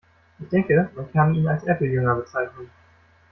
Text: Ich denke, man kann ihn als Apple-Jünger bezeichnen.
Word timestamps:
Ich 0.39 0.49
denke, 0.49 0.89
man 0.95 1.11
kann 1.11 1.35
ihn 1.35 1.47
als 1.47 1.63
Apple-Jünger 1.63 2.15
bezeichnen. 2.15 2.71